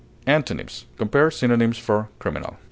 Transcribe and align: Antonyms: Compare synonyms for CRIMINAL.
Antonyms: 0.25 0.85
Compare 0.97 1.29
synonyms 1.29 1.77
for 1.77 2.09
CRIMINAL. 2.17 2.57